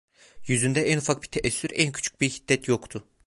[0.45, 3.03] Yüzünde en ufak bir teessür, en küçük bir hiddet yoktu.